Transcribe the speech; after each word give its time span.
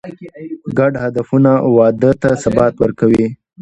ګډ 0.77 0.93
هدفونه 1.03 1.51
واده 1.75 2.11
ته 2.21 2.29
ثبات 2.43 2.73
ورکوي. 2.79 3.25